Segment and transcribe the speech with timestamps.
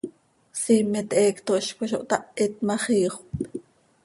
[0.61, 3.23] Siimet heecto hizcoi zo htahit ma, xiixöp.